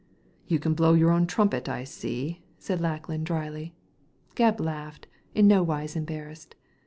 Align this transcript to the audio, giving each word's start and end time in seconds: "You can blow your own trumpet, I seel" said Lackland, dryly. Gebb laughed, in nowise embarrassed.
"You 0.47 0.57
can 0.57 0.73
blow 0.73 0.93
your 0.95 1.11
own 1.11 1.27
trumpet, 1.27 1.69
I 1.69 1.83
seel" 1.83 2.37
said 2.57 2.81
Lackland, 2.81 3.23
dryly. 3.27 3.75
Gebb 4.35 4.59
laughed, 4.59 5.05
in 5.35 5.47
nowise 5.47 5.95
embarrassed. 5.95 6.55